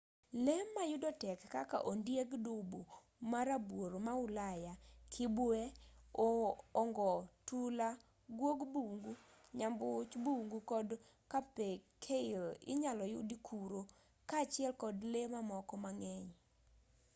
lee 0.45 0.63
ma 0.73 0.83
yudo 0.91 1.09
tek 1.23 1.39
kaka 1.53 1.77
ondieg 1.91 2.29
dubu 2.45 2.79
ma 3.31 3.39
rabuor 3.49 3.91
ma 4.05 4.13
ulaya 4.25 4.73
kibwee 5.13 5.65
ongo 6.81 7.09
tula 7.47 7.87
guog 8.37 8.59
bungu 8.73 9.13
nyambuch 9.57 10.11
bungu 10.23 10.57
kod 10.71 10.89
capercaille 11.31 12.45
inyalo 12.71 13.03
yudi 13.13 13.35
kuro 13.47 13.81
kaachiel 14.29 14.73
kod 14.81 14.97
lee 15.11 15.27
mamoko 15.33 15.73
mang'eny 15.83 16.27